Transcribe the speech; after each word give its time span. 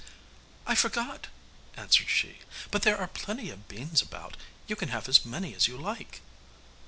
'I 0.65 0.73
forgot,' 0.73 1.27
answered 1.77 2.09
she, 2.09 2.39
'but 2.71 2.81
there 2.81 2.97
are 2.97 3.07
plenty 3.07 3.51
of 3.51 3.67
beans 3.67 4.01
about, 4.01 4.35
you 4.65 4.75
can 4.75 4.89
have 4.89 5.07
as 5.07 5.23
many 5.25 5.53
as 5.53 5.67
you 5.67 5.77
like. 5.77 6.21